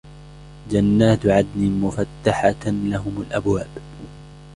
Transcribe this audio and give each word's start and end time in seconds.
جنات 0.69 1.25
عدن 1.25 1.71
مفتحة 1.81 2.59
لهم 2.65 3.21
الأبواب 3.21 3.69